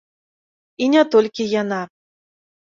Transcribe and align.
І 0.85 0.87
не 0.93 1.03
толькі 1.17 1.47
яна. 1.61 1.81